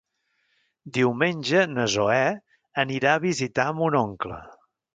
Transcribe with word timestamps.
Diumenge 0.97 1.61
na 1.75 1.85
Zoè 1.97 2.17
anirà 2.85 3.13
a 3.19 3.23
visitar 3.29 3.69
mon 3.83 3.99
oncle. 4.05 4.43